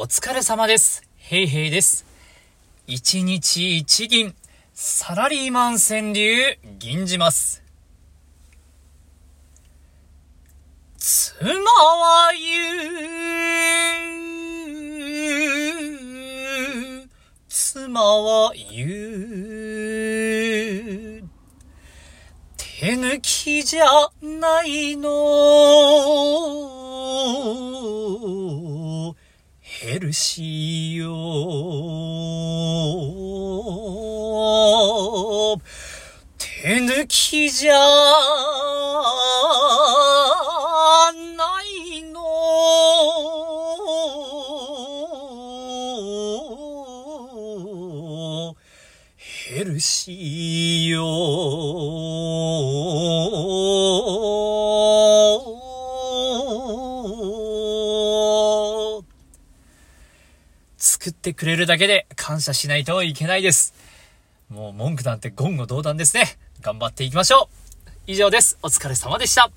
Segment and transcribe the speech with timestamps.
[0.00, 1.02] お疲れ様です。
[1.16, 2.06] ヘイヘイです。
[2.86, 4.32] 一日一銀、
[4.72, 7.64] サラリーマン川柳、銀じます。
[10.98, 12.76] 妻は言
[17.02, 17.08] う、
[17.48, 18.86] 妻は言
[21.24, 21.28] う、
[22.56, 23.84] 手抜きじゃ
[24.22, 25.77] ないの。
[29.98, 31.08] ヘルシーよ。
[36.38, 37.74] 手抜きじゃ
[41.36, 42.20] ないの。
[49.16, 51.37] ヘルシーよ。
[60.78, 63.74] 作ってくれるだけで感謝しないといけないです。
[64.48, 66.38] もう文句なんて言語道断ですね。
[66.62, 67.50] 頑張っていきましょ
[67.86, 67.90] う。
[68.06, 68.56] 以上です。
[68.62, 69.50] お疲れ様でした。